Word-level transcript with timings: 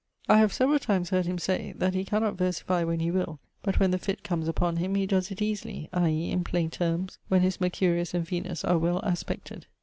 I 0.27 0.39
have 0.39 0.51
severall 0.51 0.79
times 0.79 1.11
heard 1.11 1.27
him 1.27 1.37
say, 1.37 1.75
that 1.77 1.93
he 1.93 2.03
cannot 2.05 2.35
versify 2.35 2.83
when 2.83 3.01
he 3.01 3.11
will; 3.11 3.37
but 3.61 3.79
when 3.79 3.91
the 3.91 3.99
fitt 3.99 4.23
comes 4.23 4.47
upon 4.47 4.77
him, 4.77 4.95
he 4.95 5.05
does 5.05 5.29
it 5.29 5.43
easily, 5.43 5.89
i.e. 5.93 6.31
in 6.31 6.43
plaine 6.43 6.71
termes, 6.71 7.19
when 7.27 7.41
his 7.41 7.61
Mercurius 7.61 8.15
and 8.15 8.25
Venus 8.25 8.65
are 8.65 8.79
well 8.79 8.97
aspected. 9.03 9.67